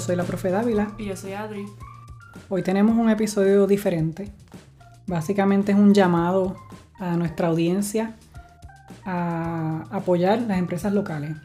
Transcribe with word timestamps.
Yo 0.00 0.06
soy 0.06 0.16
la 0.16 0.24
profe 0.24 0.50
Dávila. 0.50 0.94
Y 0.96 1.04
yo 1.04 1.14
soy 1.14 1.34
Adri. 1.34 1.66
Hoy 2.48 2.62
tenemos 2.62 2.96
un 2.96 3.10
episodio 3.10 3.66
diferente. 3.66 4.32
Básicamente 5.06 5.72
es 5.72 5.78
un 5.78 5.92
llamado 5.92 6.56
a 6.98 7.18
nuestra 7.18 7.48
audiencia 7.48 8.16
a 9.04 9.84
apoyar 9.90 10.40
las 10.40 10.56
empresas 10.56 10.94
locales. 10.94 11.36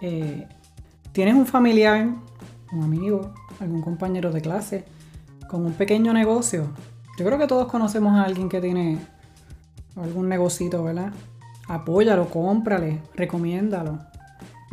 Eh, 0.00 0.46
¿Tienes 1.10 1.34
un 1.34 1.46
familiar, 1.46 2.10
un 2.70 2.84
amigo, 2.84 3.34
algún 3.58 3.82
compañero 3.82 4.30
de 4.30 4.40
clase 4.40 4.84
con 5.48 5.66
un 5.66 5.72
pequeño 5.72 6.12
negocio? 6.12 6.68
Yo 7.18 7.26
creo 7.26 7.40
que 7.40 7.48
todos 7.48 7.66
conocemos 7.66 8.14
a 8.14 8.22
alguien 8.22 8.48
que 8.48 8.60
tiene 8.60 9.00
algún 9.96 10.28
negocito, 10.28 10.84
¿verdad? 10.84 11.12
Apóyalo, 11.66 12.30
cómprale, 12.30 13.02
recomiéndalo. 13.16 13.98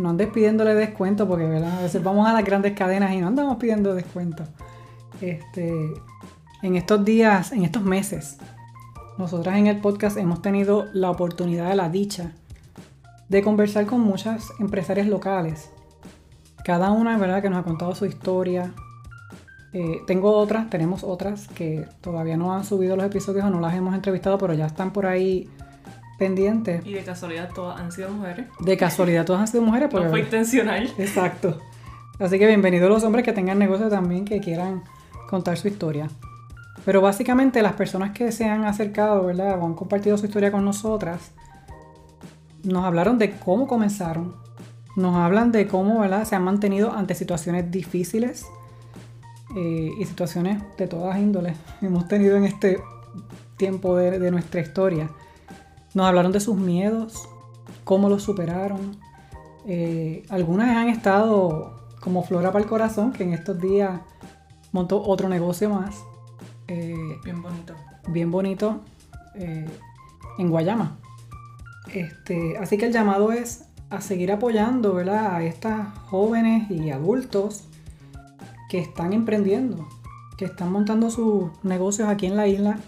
No 0.03 0.09
andes 0.09 0.27
pidiéndole 0.27 0.75
descuento 0.75 1.29
porque, 1.29 1.45
¿verdad? 1.45 1.79
A 1.79 1.81
veces 1.83 2.03
vamos 2.03 2.27
a 2.27 2.33
las 2.33 2.43
grandes 2.43 2.73
cadenas 2.73 3.13
y 3.13 3.21
no 3.21 3.27
andamos 3.27 3.55
pidiendo 3.55 3.95
descuento. 3.95 4.43
Este, 5.21 5.93
en 6.61 6.75
estos 6.75 7.05
días, 7.05 7.53
en 7.53 7.63
estos 7.63 7.83
meses, 7.83 8.37
nosotras 9.17 9.55
en 9.55 9.67
el 9.67 9.79
podcast 9.79 10.17
hemos 10.17 10.41
tenido 10.41 10.87
la 10.91 11.09
oportunidad 11.09 11.69
de 11.69 11.75
la 11.75 11.87
dicha 11.87 12.33
de 13.29 13.41
conversar 13.41 13.85
con 13.85 14.01
muchas 14.01 14.51
empresarias 14.59 15.07
locales. 15.07 15.69
Cada 16.65 16.91
una, 16.91 17.17
¿verdad?, 17.17 17.41
que 17.41 17.49
nos 17.49 17.59
ha 17.59 17.63
contado 17.63 17.95
su 17.95 18.05
historia. 18.05 18.73
Eh, 19.71 20.01
tengo 20.05 20.33
otras, 20.33 20.69
tenemos 20.69 21.05
otras 21.05 21.47
que 21.47 21.87
todavía 22.01 22.35
no 22.35 22.53
han 22.53 22.65
subido 22.65 22.97
los 22.97 23.05
episodios 23.05 23.45
o 23.45 23.49
no 23.49 23.61
las 23.61 23.73
hemos 23.73 23.95
entrevistado, 23.95 24.37
pero 24.37 24.53
ya 24.53 24.65
están 24.65 24.91
por 24.91 25.05
ahí 25.05 25.49
Y 26.85 26.93
de 26.93 27.03
casualidad 27.03 27.49
todas 27.53 27.79
han 27.79 27.91
sido 27.91 28.09
mujeres. 28.09 28.47
De 28.59 28.77
casualidad 28.77 29.25
todas 29.25 29.41
han 29.41 29.47
sido 29.47 29.63
mujeres. 29.63 29.91
No 29.91 30.09
fue 30.09 30.21
intencional. 30.21 30.93
Exacto. 30.97 31.59
Así 32.19 32.37
que 32.39 32.47
bienvenidos 32.47 32.89
los 32.89 33.03
hombres 33.03 33.25
que 33.25 33.33
tengan 33.33 33.59
negocio 33.59 33.89
también, 33.89 34.23
que 34.23 34.39
quieran 34.39 34.83
contar 35.29 35.57
su 35.57 35.67
historia. 35.67 36.09
Pero 36.85 37.01
básicamente 37.01 37.61
las 37.61 37.73
personas 37.73 38.11
que 38.11 38.31
se 38.31 38.45
han 38.45 38.65
acercado, 38.65 39.25
¿verdad? 39.25 39.59
O 39.59 39.65
han 39.65 39.73
compartido 39.73 40.17
su 40.17 40.25
historia 40.25 40.51
con 40.51 40.63
nosotras, 40.65 41.31
nos 42.63 42.83
hablaron 42.83 43.17
de 43.17 43.31
cómo 43.31 43.67
comenzaron. 43.67 44.35
Nos 44.95 45.15
hablan 45.15 45.51
de 45.51 45.67
cómo, 45.67 45.99
¿verdad? 45.99 46.25
Se 46.25 46.35
han 46.35 46.43
mantenido 46.43 46.93
ante 46.93 47.15
situaciones 47.15 47.71
difíciles 47.71 48.45
eh, 49.55 49.91
y 49.99 50.05
situaciones 50.05 50.61
de 50.77 50.87
todas 50.87 51.17
índoles 51.19 51.57
hemos 51.81 52.07
tenido 52.07 52.37
en 52.37 52.45
este 52.45 52.79
tiempo 53.57 53.95
de, 53.95 54.19
de 54.19 54.31
nuestra 54.31 54.61
historia. 54.61 55.09
Nos 55.93 56.07
hablaron 56.07 56.31
de 56.31 56.39
sus 56.39 56.55
miedos, 56.55 57.27
cómo 57.83 58.09
los 58.09 58.23
superaron. 58.23 58.97
Eh, 59.65 60.25
algunas 60.29 60.75
han 60.75 60.89
estado 60.89 61.87
como 61.99 62.23
Flora 62.23 62.51
para 62.51 62.63
el 62.63 62.69
Corazón, 62.69 63.13
que 63.13 63.23
en 63.23 63.33
estos 63.33 63.59
días 63.61 64.01
montó 64.71 65.01
otro 65.01 65.29
negocio 65.29 65.69
más. 65.69 66.03
Eh, 66.67 67.17
bien 67.23 67.41
bonito. 67.41 67.75
Bien 68.07 68.31
bonito 68.31 68.81
eh, 69.35 69.69
en 70.37 70.49
Guayama. 70.49 70.97
Este, 71.93 72.57
así 72.57 72.77
que 72.77 72.87
el 72.87 72.93
llamado 72.93 73.31
es 73.31 73.65
a 73.89 74.01
seguir 74.01 74.31
apoyando 74.31 74.93
¿verdad? 74.95 75.35
a 75.35 75.43
estas 75.43 75.95
jóvenes 76.09 76.71
y 76.71 76.89
adultos 76.89 77.67
que 78.69 78.79
están 78.79 79.13
emprendiendo, 79.13 79.87
que 80.37 80.45
están 80.45 80.71
montando 80.71 81.11
sus 81.11 81.51
negocios 81.63 82.09
aquí 82.09 82.25
en 82.25 82.35
la 82.35 82.47
isla 82.47 82.79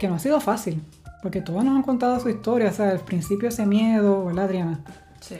que 0.00 0.08
no 0.08 0.14
ha 0.14 0.18
sido 0.18 0.40
fácil, 0.40 0.82
porque 1.22 1.42
todos 1.42 1.62
nos 1.62 1.76
han 1.76 1.82
contado 1.82 2.18
su 2.18 2.30
historia, 2.30 2.70
o 2.70 2.72
sea, 2.72 2.90
al 2.90 3.00
principio 3.00 3.50
ese 3.50 3.66
miedo, 3.66 4.24
¿verdad, 4.24 4.46
Adriana? 4.46 4.80
Sí. 5.20 5.38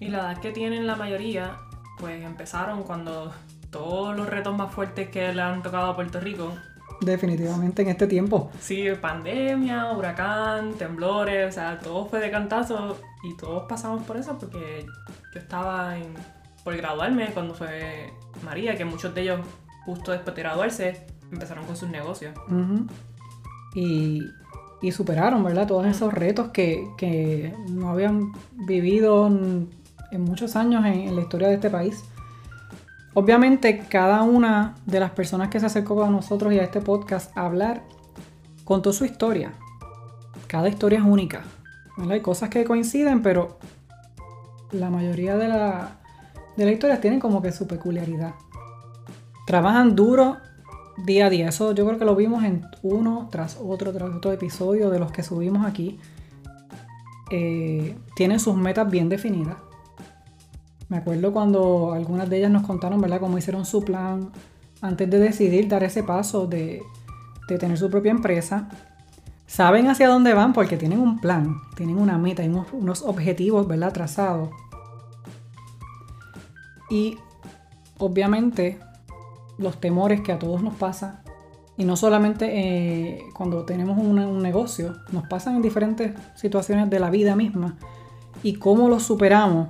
Y 0.00 0.08
la 0.08 0.18
edad 0.18 0.38
que 0.40 0.52
tienen 0.52 0.86
la 0.86 0.96
mayoría, 0.96 1.58
pues 1.98 2.24
empezaron 2.24 2.82
cuando 2.82 3.32
todos 3.70 4.16
los 4.16 4.26
retos 4.26 4.56
más 4.56 4.72
fuertes 4.72 5.10
que 5.10 5.32
le 5.34 5.42
han 5.42 5.62
tocado 5.62 5.90
a 5.90 5.94
Puerto 5.94 6.18
Rico. 6.18 6.54
Definitivamente 7.02 7.82
en 7.82 7.88
este 7.88 8.06
tiempo. 8.06 8.50
Sí, 8.58 8.86
pandemia, 8.98 9.92
huracán, 9.92 10.72
temblores, 10.74 11.50
o 11.50 11.52
sea, 11.52 11.78
todo 11.78 12.06
fue 12.06 12.20
de 12.20 12.30
cantazo 12.30 12.98
y 13.22 13.36
todos 13.36 13.64
pasamos 13.68 14.02
por 14.04 14.16
eso 14.16 14.38
porque 14.38 14.86
yo 15.34 15.40
estaba 15.40 15.98
en, 15.98 16.14
por 16.62 16.74
graduarme 16.74 17.26
cuando 17.34 17.54
fue 17.54 18.10
María, 18.42 18.76
que 18.76 18.86
muchos 18.86 19.14
de 19.14 19.22
ellos 19.22 19.40
justo 19.84 20.12
después 20.12 20.34
de 20.34 20.40
graduarse 20.40 21.06
empezaron 21.30 21.66
con 21.66 21.76
sus 21.76 21.90
negocios 21.90 22.32
y, 23.74 24.30
superaron, 24.92 25.42
¿verdad? 25.42 25.66
Todos 25.66 25.86
esos 25.86 26.12
retos 26.12 26.48
que, 26.48 27.54
no 27.68 27.88
habían 27.88 28.32
vivido 28.52 29.26
en, 29.26 29.70
muchos 30.12 30.56
años 30.56 30.84
en, 30.84 31.14
la 31.16 31.22
historia 31.22 31.48
de 31.48 31.54
este 31.54 31.70
país. 31.70 32.04
Obviamente, 33.14 33.78
cada 33.88 34.22
una 34.22 34.74
de 34.86 35.00
las 35.00 35.12
personas 35.12 35.48
que 35.48 35.60
se 35.60 35.66
acercó 35.66 36.02
a 36.04 36.10
nosotros 36.10 36.52
y 36.52 36.58
a 36.58 36.64
este 36.64 36.80
podcast 36.80 37.36
a 37.36 37.46
hablar 37.46 37.82
contó 38.64 38.92
su 38.92 39.04
historia. 39.04 39.52
Cada 40.46 40.68
historia 40.68 40.98
es 40.98 41.04
única. 41.04 41.42
Hay 42.10 42.20
cosas 42.20 42.48
que 42.50 42.64
coinciden, 42.64 43.22
pero 43.22 43.58
la 44.72 44.90
mayoría 44.90 45.36
de, 45.36 45.48
la, 45.48 46.00
de 46.56 46.64
las 46.64 46.74
historias 46.74 47.00
tienen 47.00 47.20
como 47.20 47.40
que 47.40 47.52
su 47.52 47.66
peculiaridad. 47.66 48.34
Trabajan 49.46 49.94
duro 49.94 50.38
día 50.98 51.26
a 51.26 51.30
día. 51.30 51.48
Eso 51.48 51.72
yo 51.72 51.86
creo 51.86 51.98
que 51.98 52.04
lo 52.04 52.16
vimos 52.16 52.44
en 52.44 52.66
uno 52.82 53.28
tras 53.30 53.58
otro, 53.60 53.92
tras 53.92 54.10
otro 54.10 54.32
episodio 54.32 54.90
de 54.90 54.98
los 54.98 55.12
que 55.12 55.22
subimos 55.22 55.66
aquí. 55.66 55.98
Eh, 57.30 57.96
tienen 58.16 58.38
sus 58.40 58.54
metas 58.54 58.90
bien 58.90 59.08
definidas. 59.08 59.56
Me 60.88 60.98
acuerdo 60.98 61.32
cuando 61.32 61.92
algunas 61.92 62.28
de 62.28 62.38
ellas 62.38 62.50
nos 62.50 62.66
contaron, 62.66 63.00
¿verdad?, 63.00 63.20
cómo 63.20 63.38
hicieron 63.38 63.64
su 63.64 63.82
plan 63.82 64.30
antes 64.80 65.10
de 65.10 65.18
decidir 65.18 65.66
dar 65.66 65.82
ese 65.82 66.02
paso 66.02 66.46
de, 66.46 66.82
de 67.48 67.58
tener 67.58 67.78
su 67.78 67.90
propia 67.90 68.10
empresa. 68.10 68.68
Saben 69.46 69.88
hacia 69.88 70.08
dónde 70.08 70.34
van 70.34 70.52
porque 70.52 70.76
tienen 70.76 71.00
un 71.00 71.20
plan, 71.20 71.56
tienen 71.76 71.98
una 71.98 72.18
meta, 72.18 72.44
y 72.44 72.48
unos, 72.48 72.66
unos 72.72 73.02
objetivos, 73.02 73.66
¿verdad?, 73.66 73.92
trazados. 73.92 74.50
Y 76.90 77.16
obviamente 77.98 78.78
los 79.58 79.80
temores 79.80 80.20
que 80.20 80.32
a 80.32 80.38
todos 80.38 80.62
nos 80.62 80.74
pasa. 80.74 81.22
Y 81.76 81.84
no 81.84 81.96
solamente 81.96 82.50
eh, 82.52 83.22
cuando 83.34 83.64
tenemos 83.64 83.98
un, 83.98 84.42
negocio, 84.42 84.96
nos 85.10 85.26
pasan 85.26 85.56
en 85.56 85.62
diferentes 85.62 86.12
situaciones 86.36 86.88
de 86.88 87.00
la 87.00 87.10
vida 87.10 87.34
misma. 87.34 87.76
Y 88.42 88.54
cómo 88.54 88.88
los 88.88 89.02
superamos. 89.02 89.68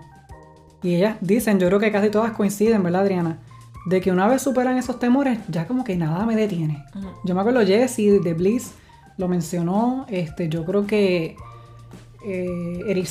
Y 0.82 0.96
ellas 0.96 1.16
dicen, 1.20 1.58
yo 1.58 1.68
creo 1.68 1.80
que 1.80 1.92
casi 1.92 2.10
todas 2.10 2.32
coinciden, 2.32 2.82
¿verdad, 2.82 3.02
Adriana? 3.02 3.38
De 3.86 4.00
que 4.00 4.12
una 4.12 4.28
vez 4.28 4.42
superan 4.42 4.76
esos 4.76 4.98
temores, 4.98 5.38
ya 5.48 5.66
como 5.66 5.84
que 5.84 5.96
nada 5.96 6.26
me 6.26 6.36
detiene. 6.36 6.84
Yo 7.24 7.34
me 7.34 7.40
acuerdo 7.40 7.64
Jessie 7.64 8.20
de 8.20 8.34
Bliss 8.34 8.74
lo 9.16 9.28
mencionó. 9.28 10.06
Este, 10.08 10.48
yo 10.48 10.64
creo 10.64 10.86
que 10.86 11.36
eh, 12.24 13.04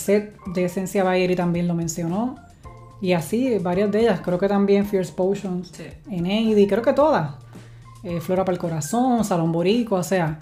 de 0.54 0.66
Esencia 0.66 1.04
Bayery 1.04 1.36
también 1.36 1.68
lo 1.68 1.76
mencionó. 1.76 2.36
Y 3.04 3.12
así, 3.12 3.60
varias 3.60 3.92
de 3.92 4.00
ellas, 4.00 4.22
creo 4.22 4.40
que 4.40 4.48
también 4.48 4.86
Fierce 4.86 5.12
Potions, 5.12 5.74
sí. 5.74 5.84
Eneidi, 6.10 6.68
creo 6.68 6.82
que 6.82 6.94
todas. 6.94 7.36
Eh, 8.02 8.22
Flora 8.22 8.46
para 8.46 8.54
el 8.54 8.60
Corazón, 8.60 9.26
Salón 9.26 9.52
Borico, 9.52 9.96
o 9.96 10.04
sea, 10.04 10.40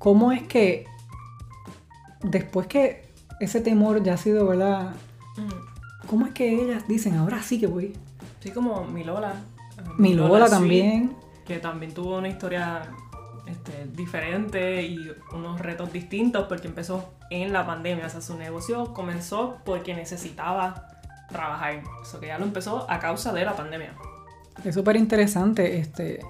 ¿cómo 0.00 0.32
es 0.32 0.42
que 0.42 0.86
después 2.24 2.66
que 2.66 3.04
ese 3.38 3.60
temor 3.60 4.02
ya 4.02 4.14
ha 4.14 4.16
sido, 4.16 4.48
¿verdad? 4.48 4.94
¿Cómo 6.08 6.26
es 6.26 6.32
que 6.32 6.60
ellas 6.60 6.88
dicen, 6.88 7.14
ahora 7.14 7.40
sí 7.40 7.60
que 7.60 7.68
voy? 7.68 7.96
Sí, 8.40 8.50
como 8.50 8.82
Milola. 8.86 9.34
Mi 9.96 10.14
Lola, 10.14 10.50
también. 10.50 11.14
Que 11.46 11.60
también 11.60 11.94
tuvo 11.94 12.18
una 12.18 12.30
historia 12.30 12.82
este, 13.46 13.86
diferente 13.94 14.82
y 14.82 15.12
unos 15.32 15.60
retos 15.60 15.92
distintos 15.92 16.46
porque 16.48 16.66
empezó 16.66 17.12
en 17.30 17.52
la 17.52 17.64
pandemia. 17.64 18.06
O 18.06 18.10
sea, 18.10 18.22
su 18.22 18.36
negocio 18.36 18.92
comenzó 18.92 19.58
porque 19.64 19.94
necesitaba 19.94 20.98
trabajar. 21.30 21.82
Eso 22.02 22.20
que 22.20 22.28
ya 22.28 22.38
lo 22.38 22.44
empezó 22.44 22.90
a 22.90 22.98
causa 22.98 23.32
de 23.32 23.44
la 23.44 23.56
pandemia. 23.56 23.94
Es 24.64 24.74
súper 24.74 24.96
interesante, 24.96 25.78
este, 25.78 26.20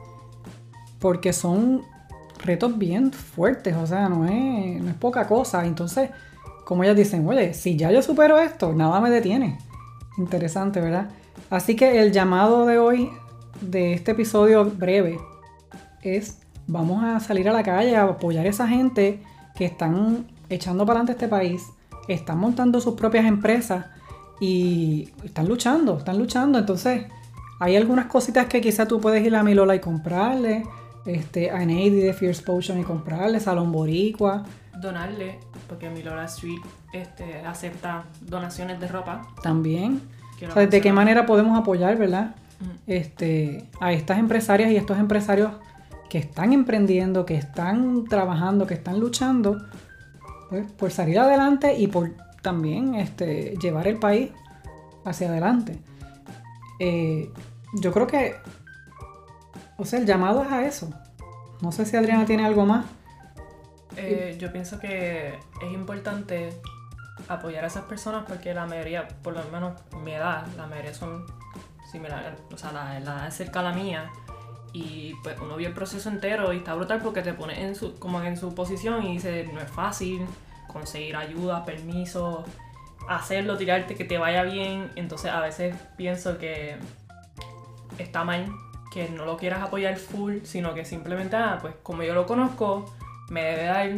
porque 0.98 1.32
son 1.32 1.82
retos 2.44 2.78
bien 2.78 3.12
fuertes, 3.12 3.76
o 3.76 3.86
sea, 3.86 4.08
no 4.08 4.24
es, 4.26 4.82
no 4.82 4.90
es 4.90 4.96
poca 4.96 5.26
cosa. 5.26 5.66
Entonces, 5.66 6.10
como 6.64 6.84
ellas 6.84 6.96
dicen, 6.96 7.26
oye, 7.26 7.54
si 7.54 7.76
ya 7.76 7.90
yo 7.90 8.02
supero 8.02 8.38
esto, 8.38 8.72
nada 8.72 9.00
me 9.00 9.10
detiene. 9.10 9.58
Interesante, 10.18 10.80
¿verdad? 10.80 11.08
Así 11.48 11.74
que 11.74 12.00
el 12.00 12.12
llamado 12.12 12.66
de 12.66 12.78
hoy, 12.78 13.10
de 13.60 13.92
este 13.94 14.12
episodio 14.12 14.64
breve, 14.64 15.18
es 16.02 16.38
vamos 16.66 17.02
a 17.02 17.18
salir 17.20 17.48
a 17.48 17.52
la 17.52 17.62
calle 17.62 17.96
a 17.96 18.04
apoyar 18.04 18.46
a 18.46 18.48
esa 18.48 18.68
gente 18.68 19.20
que 19.56 19.64
están 19.64 20.26
echando 20.48 20.86
para 20.86 21.00
adelante 21.00 21.12
este 21.12 21.28
país, 21.28 21.62
están 22.06 22.38
montando 22.38 22.80
sus 22.80 22.94
propias 22.94 23.24
empresas 23.24 23.86
y 24.40 25.10
están 25.22 25.46
luchando, 25.46 25.98
están 25.98 26.18
luchando. 26.18 26.58
Entonces, 26.58 27.04
hay 27.60 27.76
algunas 27.76 28.06
cositas 28.06 28.46
que 28.46 28.60
quizá 28.60 28.88
tú 28.88 29.00
puedes 29.00 29.24
ir 29.24 29.36
a 29.36 29.42
Milola 29.42 29.74
y 29.74 29.80
comprarle, 29.80 30.64
este, 31.04 31.50
a 31.50 31.58
Nady 31.58 31.90
de 31.90 32.14
Fierce 32.14 32.42
Potion 32.42 32.80
y 32.80 32.82
comprarle, 32.82 33.38
Salón 33.38 33.70
Boricua. 33.70 34.44
Donarle, 34.80 35.38
porque 35.68 35.90
Milola 35.90 36.24
Street 36.24 36.60
este, 36.92 37.40
acepta 37.46 38.04
donaciones 38.22 38.80
de 38.80 38.88
ropa. 38.88 39.22
También. 39.42 40.00
O 40.48 40.52
sea, 40.52 40.66
¿De 40.66 40.80
qué 40.80 40.90
manera 40.90 41.26
podemos 41.26 41.58
apoyar, 41.58 41.98
verdad? 41.98 42.34
Ujú. 42.62 42.70
Este, 42.86 43.68
a 43.78 43.92
estas 43.92 44.18
empresarias 44.18 44.70
y 44.70 44.76
estos 44.76 44.98
empresarios 44.98 45.52
que 46.08 46.18
están 46.18 46.54
emprendiendo, 46.54 47.26
que 47.26 47.36
están 47.36 48.04
trabajando, 48.04 48.66
que 48.66 48.74
están 48.74 48.98
luchando 48.98 49.58
pues, 50.48 50.70
por 50.72 50.90
salir 50.90 51.18
adelante 51.18 51.78
y 51.78 51.86
por 51.86 52.10
también 52.42 52.94
este, 52.94 53.56
llevar 53.60 53.86
el 53.86 53.98
país 53.98 54.30
hacia 55.04 55.28
adelante. 55.28 55.78
Eh, 56.78 57.30
yo 57.74 57.92
creo 57.92 58.06
que, 58.06 58.36
o 59.76 59.84
sea, 59.84 59.98
el 59.98 60.06
llamado 60.06 60.42
es 60.42 60.50
a 60.50 60.66
eso. 60.66 60.90
No 61.60 61.72
sé 61.72 61.84
si 61.84 61.96
Adriana 61.96 62.24
tiene 62.24 62.44
algo 62.44 62.66
más. 62.66 62.86
Eh, 63.96 64.36
yo 64.38 64.50
pienso 64.52 64.78
que 64.78 65.38
es 65.62 65.72
importante 65.72 66.54
apoyar 67.28 67.64
a 67.64 67.66
esas 67.66 67.84
personas 67.84 68.24
porque 68.26 68.54
la 68.54 68.66
mayoría, 68.66 69.06
por 69.22 69.34
lo 69.34 69.44
menos 69.50 69.74
mi 70.02 70.12
edad, 70.12 70.46
la 70.56 70.66
mayoría 70.66 70.94
son 70.94 71.26
similares, 71.90 72.38
o 72.52 72.56
sea, 72.56 72.72
la, 72.72 72.98
edad 72.98 73.26
es 73.26 73.34
cerca 73.34 73.60
a 73.60 73.64
la 73.64 73.72
mía. 73.72 74.10
Y 74.72 75.14
pues 75.24 75.36
uno 75.40 75.56
vio 75.56 75.66
el 75.66 75.74
proceso 75.74 76.08
entero 76.08 76.52
y 76.52 76.58
está 76.58 76.74
brutal 76.74 77.00
porque 77.02 77.22
te 77.22 77.34
pones 77.34 77.58
en 77.58 77.74
su, 77.74 77.98
como 77.98 78.22
en 78.22 78.36
su 78.36 78.54
posición 78.54 79.04
y 79.04 79.14
dice, 79.14 79.48
no 79.52 79.60
es 79.60 79.70
fácil 79.70 80.24
conseguir 80.70 81.16
ayuda, 81.16 81.64
permiso, 81.64 82.44
hacerlo, 83.08 83.56
tirarte, 83.56 83.94
que 83.94 84.04
te 84.04 84.18
vaya 84.18 84.42
bien. 84.42 84.90
Entonces 84.96 85.30
a 85.30 85.40
veces 85.40 85.74
pienso 85.96 86.38
que 86.38 86.76
está 87.98 88.24
mal 88.24 88.46
que 88.92 89.08
no 89.08 89.24
lo 89.24 89.36
quieras 89.36 89.62
apoyar 89.62 89.96
full, 89.96 90.38
sino 90.42 90.74
que 90.74 90.84
simplemente, 90.84 91.36
ah, 91.36 91.58
pues 91.60 91.74
como 91.82 92.02
yo 92.02 92.12
lo 92.12 92.26
conozco, 92.26 92.92
me 93.28 93.42
debe 93.42 93.64
dar 93.64 93.90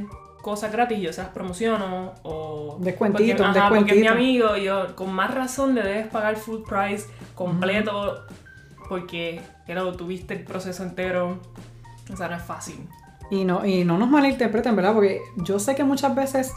cosas 0.43 0.71
gratis 0.71 0.99
y 0.99 1.03
yo 1.03 1.13
se 1.13 1.23
las 1.23 1.31
promociono 1.31 2.13
o 2.25 2.77
Descuentito, 2.81 3.45
porque, 3.45 3.61
porque 3.69 3.93
es 3.93 4.01
mi 4.01 4.07
amigo 4.07 4.57
y 4.57 4.65
yo 4.65 4.95
con 4.97 5.13
más 5.13 5.33
razón 5.33 5.75
le 5.75 5.83
debes 5.83 6.09
pagar 6.09 6.37
full 6.37 6.63
price 6.63 7.09
completo 7.35 8.27
porque 8.89 9.41
pero 9.67 9.93
tuviste 9.93 10.35
el 10.35 10.45
proceso 10.45 10.83
entero. 10.83 11.39
O 12.13 12.17
sea 12.17 12.29
no 12.29 12.37
es 12.37 12.43
fácil 12.43 12.87
Y 13.32 13.46
no, 13.46 13.64
y 13.64 13.82
no 13.82 13.96
nos 13.96 14.11
malinterpreten, 14.11 14.76
¿verdad? 14.76 14.93
Porque 14.93 15.23
yo 15.37 15.58
sé 15.58 15.75
que 15.75 15.84
muchas 15.84 16.14
veces 16.14 16.52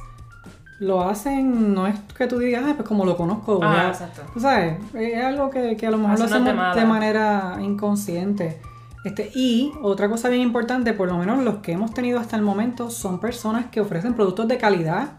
lo 0.80 1.04
hacen, 1.04 1.74
no 1.74 1.88
es 1.88 1.98
que 2.18 2.28
tú 2.28 2.38
digas, 2.38 2.66
ah, 2.68 2.74
pues 2.76 2.86
como 2.86 3.06
lo 3.06 3.16
conozco, 3.16 3.62
ah 3.64 3.84
ya". 3.84 3.90
exacto 3.92 4.24
Tú 4.34 4.42
sabes, 4.42 4.76
es 4.94 5.24
algo 5.24 5.50
que, 5.50 5.78
que 5.78 5.88
a 5.88 5.92
lo 5.92 5.98
mejor 5.98 6.20
lo 6.20 6.26
hacemos 6.26 6.76
de, 6.76 6.84
manera 6.84 7.60
inconsciente. 7.62 8.60
Este, 9.06 9.32
y 9.34 9.72
otra 9.84 10.10
cosa 10.10 10.28
bien 10.28 10.42
importante, 10.42 10.92
por 10.92 11.08
lo 11.08 11.18
menos 11.18 11.42
los 11.46 11.60
que 11.60 11.72
hemos 11.72 11.94
tenido 11.94 12.20
hasta 12.20 12.36
el 12.36 12.42
momento, 12.42 12.90
son 12.90 13.22
personas 13.22 13.68
que 13.68 13.80
ofrecen 13.80 14.14
productos 14.14 14.50
de 14.50 14.58
calidad 14.58 15.12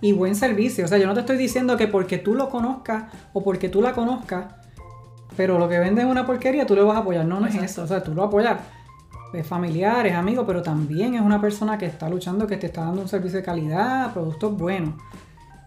y 0.00 0.12
buen 0.12 0.34
servicio. 0.36 0.86
O 0.86 0.88
sea, 0.88 0.96
yo 0.96 1.06
no 1.06 1.12
te 1.12 1.20
estoy 1.20 1.36
diciendo 1.36 1.76
que 1.76 1.86
porque 1.86 2.16
tú 2.16 2.34
lo 2.34 2.48
conozcas 2.48 3.12
o 3.34 3.44
porque 3.44 3.68
tú 3.68 3.82
la 3.82 3.92
conozcas, 3.92 4.54
pero 5.36 5.58
lo 5.58 5.68
que 5.68 5.78
venden 5.78 6.06
es 6.06 6.10
una 6.10 6.24
porquería, 6.24 6.64
tú 6.64 6.74
lo 6.74 6.86
vas 6.86 6.96
a 6.96 7.00
apoyar. 7.00 7.26
No, 7.26 7.40
no 7.40 7.46
es 7.46 7.56
eso. 7.56 7.82
O 7.82 7.86
sea, 7.86 8.02
tú 8.02 8.14
lo 8.14 8.22
apoyas. 8.22 8.58
Es 9.32 9.46
familiar, 9.46 10.06
es 10.06 10.14
amigo, 10.14 10.46
pero 10.46 10.62
también 10.62 11.14
es 11.14 11.20
una 11.20 11.40
persona 11.40 11.76
que 11.76 11.86
está 11.86 12.08
luchando, 12.08 12.46
que 12.46 12.56
te 12.56 12.66
está 12.66 12.84
dando 12.84 13.02
un 13.02 13.08
servicio 13.08 13.38
de 13.38 13.44
calidad, 13.44 14.12
productos 14.12 14.56
buenos. 14.56 14.94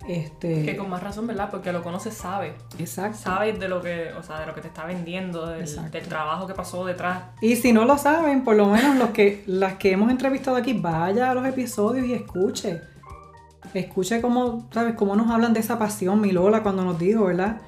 Este, 0.08 0.66
que 0.66 0.76
con 0.76 0.90
más 0.90 1.04
razón 1.04 1.28
verdad 1.28 1.50
porque 1.52 1.72
lo 1.72 1.84
conoces 1.84 2.16
sabe 2.16 2.56
exacto. 2.80 3.20
sabes 3.20 3.60
de 3.60 3.68
lo 3.68 3.84
que 3.84 4.12
o 4.18 4.24
sea 4.24 4.40
de 4.40 4.48
lo 4.48 4.56
que 4.56 4.62
te 4.62 4.68
está 4.68 4.84
vendiendo 4.86 5.46
del, 5.46 5.70
trabajo 6.10 6.48
que 6.48 6.56
pasó 6.56 6.84
detrás 6.88 7.26
Y 7.40 7.56
si 7.56 7.72
no 7.72 7.86
lo 7.86 8.00
saben, 8.00 8.44
por 8.44 8.56
lo 8.56 8.66
menos 8.66 8.96
los 8.96 9.12
que, 9.12 9.44
las 9.46 9.76
que 9.76 9.92
hemos 9.92 10.10
entrevistado 10.10 10.58
aquí, 10.58 10.74
vaya 10.74 11.30
a 11.30 11.36
los 11.36 11.46
episodios 11.46 12.08
y 12.08 12.14
escuche. 12.14 12.82
Escuche 13.76 14.22
cómo, 14.22 14.68
¿sabes? 14.72 14.96
Cómo 14.96 15.16
nos 15.16 15.30
hablan 15.30 15.54
de 15.54 15.60
esa 15.60 15.78
pasión, 15.78 16.20
mi 16.20 16.32
Lola, 16.32 16.64
cuando 16.64 16.84
nos 16.84 16.98
dijo, 16.98 17.26
¿verdad? 17.26 17.62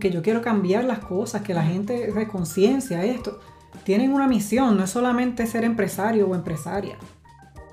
Que 0.00 0.10
yo 0.10 0.22
quiero 0.22 0.40
cambiar 0.40 0.84
las 0.84 1.00
cosas, 1.00 1.42
que 1.42 1.54
la 1.54 1.62
gente 1.62 2.12
conciencia, 2.30 3.04
esto. 3.04 3.40
Tienen 3.84 4.12
una 4.12 4.28
misión, 4.28 4.76
no 4.76 4.84
es 4.84 4.90
solamente 4.90 5.46
ser 5.46 5.64
empresario 5.64 6.28
o 6.28 6.34
empresaria. 6.34 6.96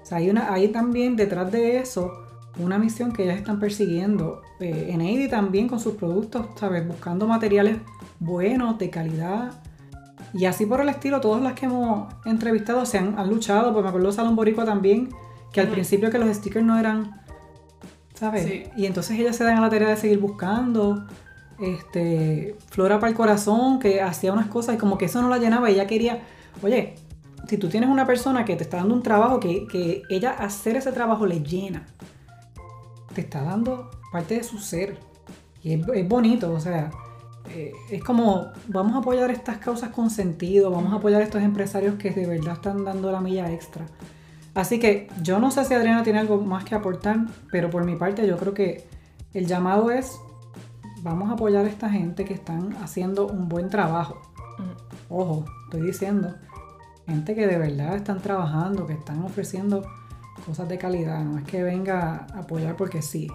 O 0.02 0.06
sea, 0.06 0.20
hay, 0.20 0.30
una, 0.30 0.54
hay 0.54 0.70
también 0.70 1.16
detrás 1.16 1.52
de 1.52 1.78
eso 1.80 2.24
una 2.60 2.78
misión 2.78 3.12
que 3.12 3.24
ellas 3.24 3.38
están 3.38 3.60
persiguiendo. 3.60 4.42
Eh, 4.60 4.88
en 4.90 5.02
Eddie 5.02 5.28
también 5.28 5.68
con 5.68 5.80
sus 5.80 5.96
productos, 5.96 6.48
¿sabes? 6.56 6.88
Buscando 6.88 7.28
materiales 7.28 7.78
buenos, 8.20 8.78
de 8.78 8.90
calidad. 8.90 9.52
Y 10.34 10.46
así 10.46 10.66
por 10.66 10.82
el 10.82 10.90
estilo, 10.90 11.22
todas 11.22 11.42
las 11.42 11.54
que 11.54 11.66
hemos 11.66 12.14
entrevistado 12.26 12.86
se 12.86 12.98
han, 12.98 13.18
han 13.18 13.30
luchado. 13.30 13.74
Pues 13.74 13.84
me 13.84 13.90
acuerdo 13.90 14.08
de 14.08 14.14
Salón 14.14 14.36
Boricua 14.36 14.66
también, 14.66 15.10
que 15.52 15.62
al 15.62 15.68
principio 15.68 16.10
que 16.10 16.18
los 16.18 16.36
stickers 16.36 16.66
no 16.66 16.78
eran, 16.78 17.22
¿sabes? 18.14 18.46
Sí. 18.46 18.64
Y 18.76 18.86
entonces 18.86 19.20
ellas 19.20 19.36
se 19.36 19.44
dan 19.44 19.58
a 19.58 19.62
la 19.62 19.70
tarea 19.70 19.90
de 19.90 19.98
seguir 19.98 20.20
buscando. 20.20 21.06
Este, 21.60 22.56
Flora 22.70 23.00
para 23.00 23.10
el 23.10 23.18
corazón, 23.18 23.80
que 23.80 24.02
hacía 24.02 24.32
unas 24.32 24.48
cosas 24.48 24.76
y 24.76 24.78
como 24.78 24.98
que 24.98 25.06
eso 25.06 25.22
no 25.22 25.30
la 25.30 25.38
llenaba. 25.38 25.70
Ella 25.70 25.88
quería, 25.88 26.22
oye, 26.62 26.96
si 27.48 27.58
tú 27.58 27.70
tienes 27.70 27.90
una 27.90 28.06
persona 28.06 28.46
que 28.46 28.56
te 28.56 28.64
está 28.64 28.78
dando 28.78 28.94
un 28.94 29.04
trabajo, 29.04 29.40
que, 29.40 29.68
que 29.68 30.04
ella 30.10 30.32
hacer 30.32 30.76
ese 30.76 30.92
trabajo 30.92 31.26
le 31.26 31.42
llena, 31.42 31.86
te 33.14 33.22
está 33.22 33.42
dando 33.42 33.90
parte 34.12 34.36
de 34.36 34.44
su 34.44 34.60
ser. 34.60 34.98
Y 35.64 35.74
es, 35.74 36.08
bonito, 36.08 36.54
o 36.54 36.60
sea, 36.60 36.92
eh, 37.54 37.72
es 37.90 38.04
como, 38.04 38.52
vamos 38.68 38.94
a 38.96 39.00
apoyar 39.00 39.32
estas 39.32 39.58
causas 39.58 39.90
con 39.90 40.10
sentido, 40.10 40.72
vamos 40.72 40.94
a 40.94 40.98
apoyar 40.98 41.22
a 41.22 41.24
estos 41.24 41.42
empresarios 41.42 41.96
que 41.96 42.12
de 42.12 42.26
verdad 42.26 42.54
están 42.54 42.86
dando 42.86 43.12
la 43.12 43.22
milla 43.22 43.52
extra. 43.52 43.86
Así 44.54 44.80
que 44.80 45.08
yo 45.22 45.40
no 45.40 45.52
sé 45.52 45.66
si 45.66 45.74
Adriana 45.74 46.04
tiene 46.04 46.20
algo 46.20 46.42
más 46.42 46.64
que 46.64 46.76
aportar, 46.76 47.26
pero 47.52 47.70
por 47.70 47.86
mi 47.86 47.96
parte 47.96 48.26
yo 48.28 48.38
creo 48.38 48.54
que 48.54 48.88
el 49.34 49.46
llamado 49.46 49.92
es, 49.92 50.20
vamos 51.08 51.30
a 51.30 51.34
apoyar 51.34 51.66
a 51.66 51.70
esta 51.70 51.90
gente 51.90 52.26
que 52.26 52.34
están 52.34 52.76
haciendo 52.84 53.28
un 53.28 53.50
buen 53.50 53.70
trabajo. 53.70 54.22
Ujú. 54.60 55.22
Ojo, 55.22 55.46
estoy 55.66 55.82
diciendo, 55.82 56.36
gente 57.08 57.36
que 57.36 57.48
de 57.48 57.58
verdad 57.58 57.96
están 57.96 58.20
trabajando, 58.20 58.86
que 58.86 58.94
están 58.94 59.24
ofreciendo 59.24 59.84
cosas 60.46 60.70
de 60.70 60.78
calidad, 60.78 61.24
no 61.24 61.40
es 61.40 61.46
que 61.46 61.64
venga 61.64 62.28
a 62.34 62.40
apoyar 62.40 62.76
porque 62.76 63.02
sí. 63.02 63.28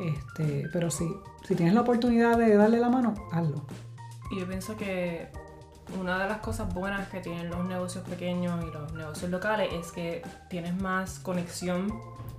Este, 0.00 0.68
pero 0.72 0.90
sí, 0.90 1.08
si 1.46 1.54
tienes 1.54 1.74
la 1.74 1.80
oportunidad 1.80 2.38
de 2.38 2.54
darle 2.56 2.78
la 2.78 2.88
mano, 2.88 3.14
hazlo. 3.32 3.64
Yo 4.38 4.46
pienso 4.46 4.76
que 4.76 5.28
una 5.98 6.22
de 6.22 6.28
las 6.28 6.38
cosas 6.38 6.72
buenas 6.74 7.08
que 7.08 7.20
tienen 7.20 7.48
los 7.48 7.64
negocios 7.64 8.04
pequeños 8.04 8.62
y 8.62 8.70
los 8.70 8.92
negocios 8.92 9.30
locales 9.30 9.72
es 9.72 9.90
que 9.90 10.22
tienes 10.50 10.80
más 10.80 11.18
conexión 11.18 11.92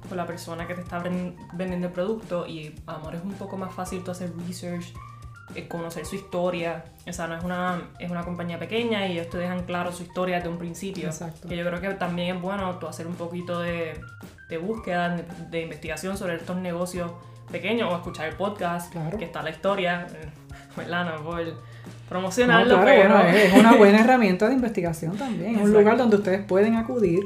con 0.08 0.18
la 0.18 0.25
persona 0.25 0.65
que 0.68 0.74
te 0.75 0.82
está 0.82 1.00
ven- 1.00 1.36
vendiendo 1.53 1.88
el 1.88 1.94
producto 1.94 2.48
y 2.48 2.75
a 2.88 2.94
lo 2.94 2.98
mejor 3.00 3.15
es 3.15 3.24
un 3.24 3.34
poco 3.34 3.58
más 3.58 3.74
fácil 3.74 4.03
tú 4.03 4.12
hacer 4.12 4.32
research, 4.48 4.94
eh, 5.56 5.68
conocer 5.68 6.06
su 6.06 6.15
historia. 6.15 6.84
O 7.08 7.13
sea, 7.13 7.27
no 7.27 7.36
es 7.38 7.44
una, 7.44 7.82
es 8.00 8.10
una 8.12 8.24
compañía 8.24 8.58
pequeña 8.60 9.08
y 9.08 9.13
ellos 9.13 9.29
te 9.29 9.38
dejan 9.38 9.63
claro 9.65 9.91
su 9.91 10.03
historia 10.03 10.38
desde 10.38 10.50
un 10.50 10.58
principio. 10.58 11.08
Exacto. 11.08 11.48
Que 11.48 11.58
yo 11.58 11.65
creo 11.65 11.82
que 11.82 11.89
también 11.96 12.36
es 12.38 12.41
bueno 12.41 12.77
tú 12.79 12.88
hacer 12.88 13.08
un 13.08 13.15
poquito 13.15 13.60
de, 13.60 14.00
de 14.50 14.58
búsqueda, 14.58 15.10
de, 15.15 15.25
de 15.50 15.62
investigación 15.63 16.18
sobre 16.18 16.36
estos 16.36 16.56
negocios 16.58 17.12
pequeños 17.51 17.91
o 17.91 17.96
escuchar 17.96 18.27
el 18.29 18.36
podcast, 18.36 18.91
Claro. 18.91 19.18
que 19.18 19.25
está 19.25 19.41
la 19.41 19.50
historia, 19.50 20.06
eh, 20.13 20.29
¿verdad? 20.77 21.15
No 21.18 21.24
por 21.24 21.44
No, 21.44 21.53
promocionarlo, 22.08 22.75
claro, 22.82 22.86
pero... 22.86 23.13
bueno, 23.15 23.29
es 23.38 23.53
una 23.53 23.75
buena 23.75 24.00
herramienta 24.01 24.48
de 24.48 24.53
investigación 24.56 25.18
también. 25.18 25.56
Es 25.58 25.62
un 25.63 25.74
lugar 25.74 25.98
donde 25.98 26.15
ustedes 26.18 26.44
pueden 26.46 26.75
acudir 26.75 27.22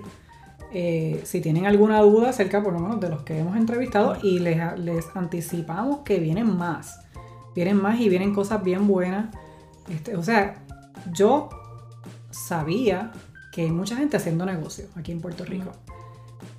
eh, 0.74 1.22
si 1.24 1.40
tienen 1.40 1.68
alguna 1.68 2.00
duda 2.02 2.30
acerca, 2.30 2.64
por 2.64 2.74
lo 2.74 2.80
menos, 2.80 3.00
de 3.00 3.10
los 3.10 3.22
que 3.22 3.38
hemos 3.38 3.56
entrevistado 3.56 4.18
y 4.24 4.40
les, 4.40 4.58
les 4.80 5.06
anticipamos 5.16 6.00
que 6.00 6.20
vienen 6.20 6.58
más. 6.58 7.00
Vienen 7.56 7.78
más 7.78 8.00
y 8.00 8.10
vienen 8.10 8.34
cosas 8.34 8.64
bien 8.64 8.88
buenas. 8.88 9.28
Este, 9.88 10.16
o 10.16 10.24
sea, 10.24 10.64
yo 11.14 11.50
sabía 12.32 13.12
que 13.52 13.62
hay 13.62 13.72
mucha 13.72 13.96
gente 13.96 14.18
haciendo 14.18 14.46
negocios 14.46 14.90
aquí 14.96 15.12
en 15.12 15.22
Puerto 15.22 15.46
Rico. 15.46 15.72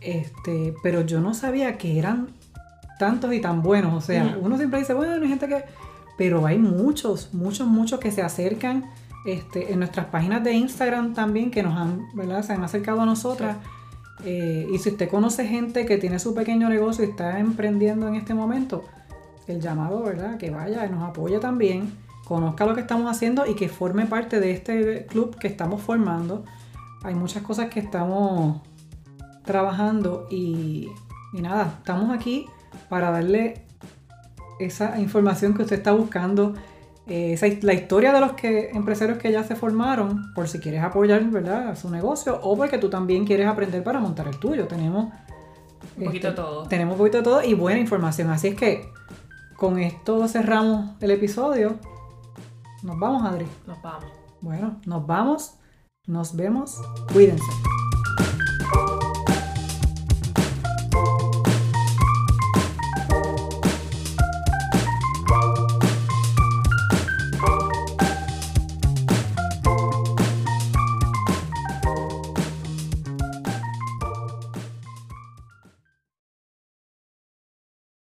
Este, 0.01 0.75
pero 0.83 1.01
yo 1.01 1.21
no 1.21 1.35
sabía 1.35 1.77
que 1.77 1.99
eran 1.99 2.29
tantos 3.01 3.33
y 3.35 3.41
tan 3.41 3.63
buenos. 3.63 3.95
O 3.95 4.01
sea, 4.01 4.39
uno 4.41 4.57
siempre 4.57 4.79
dice, 4.79 4.95
bueno, 4.95 5.15
hay 5.15 5.29
gente 5.29 5.49
que. 5.49 5.65
Pero 6.17 6.47
hay 6.47 6.59
muchos, 6.59 7.35
muchos, 7.35 7.67
muchos 7.67 7.99
que 7.99 8.13
se 8.13 8.23
acercan. 8.23 8.85
Este, 9.27 9.73
en 9.73 9.79
nuestras 9.79 10.07
páginas 10.07 10.45
de 10.45 10.53
Instagram 10.53 11.15
también 11.15 11.51
que 11.51 11.63
nos 11.63 11.77
han, 11.77 12.07
¿verdad? 12.15 12.43
Se 12.45 12.53
han 12.53 12.63
acercado 12.63 13.01
a 13.01 13.07
nosotras. 13.07 13.57
Eh, 14.25 14.67
y 14.73 14.79
si 14.79 14.91
usted 14.91 15.09
conoce 15.09 15.47
gente 15.47 15.85
que 15.87 15.99
tiene 15.99 16.19
su 16.19 16.35
pequeño 16.35 16.69
negocio 16.69 17.05
y 17.05 17.11
está 17.11 17.39
emprendiendo 17.39 18.09
en 18.09 18.15
este 18.15 18.35
momento, 18.35 18.85
el 19.47 19.61
llamado, 19.61 20.03
¿verdad? 20.03 20.39
Que 20.39 20.51
vaya 20.51 20.87
nos 20.89 21.03
apoye 21.03 21.39
también, 21.39 21.93
conozca 22.25 22.65
lo 22.65 22.75
que 22.75 22.81
estamos 22.81 23.11
haciendo 23.11 23.47
y 23.47 23.55
que 23.55 23.69
forme 23.69 24.07
parte 24.07 24.41
de 24.41 24.53
este 24.53 25.07
club 25.07 25.37
que 25.39 25.49
estamos 25.49 25.83
formando. 25.83 26.45
Hay 27.03 27.15
muchas 27.15 27.43
cosas 27.43 27.69
que 27.69 27.81
estamos 27.81 28.63
trabajando 29.45 30.27
y 30.31 30.89
nada, 31.33 31.75
estamos 31.79 32.11
aquí 32.11 32.47
para 32.89 33.11
darle 33.11 33.65
esa 34.59 34.99
información 34.99 35.55
que 35.55 35.63
usted 35.63 35.77
está 35.77 35.93
buscando, 35.93 36.55
eh, 37.07 37.35
esa, 37.35 37.47
la 37.63 37.75
historia 37.75 38.13
de 38.13 38.21
los 38.21 38.33
que, 38.33 38.71
empresarios 38.71 39.19
que 39.19 39.31
ya 39.31 39.45
se 39.45 39.55
formaron, 39.57 40.33
por 40.35 40.49
si 40.49 40.59
quieres 40.59 40.83
apoyar 40.83 41.23
¿verdad? 41.25 41.77
su 41.77 41.91
negocio 41.91 42.41
o 42.43 42.57
porque 42.57 42.79
tú 42.79 42.89
también 42.89 43.27
quieres 43.27 43.47
aprender 43.47 43.83
para 43.83 44.01
montar 44.01 44.29
el 44.29 44.39
tuyo. 44.39 44.67
Tenemos 44.67 45.13
Un 45.97 46.05
poquito 46.05 46.29
este, 46.29 46.29
de 46.29 46.35
todo. 46.35 46.69
Tenemos 46.69 46.93
un 46.95 46.99
poquito 46.99 47.19
de 47.19 47.25
todo 47.25 47.43
y 47.43 47.55
buena 47.55 47.81
información. 47.81 48.31
Así 48.31 48.49
es 48.49 48.55
que 48.55 48.89
con 49.57 49.79
esto 49.79 50.27
cerramos 50.29 50.91
el 51.01 51.11
episodio. 51.11 51.79
Nos 52.83 52.99
vamos, 52.99 53.23
Adri. 53.25 53.47
Nos 53.67 53.81
vamos. 53.83 54.11
Bueno, 54.41 54.81
nos 54.87 55.07
vamos. 55.07 55.55
Nos 56.07 56.37
vemos. 56.37 56.81
Cuídense. 57.13 57.74